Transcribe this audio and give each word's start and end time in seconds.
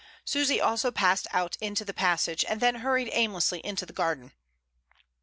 Susy 0.25 0.59
also 0.59 0.89
passed 0.89 1.27
out 1.29 1.57
into 1.61 1.85
the 1.85 1.93
passage, 1.93 2.43
and 2.45 2.59
then 2.59 2.77
hurried 2.77 3.11
aimlessly 3.13 3.59
into 3.63 3.85
the 3.85 3.93
garden. 3.93 4.31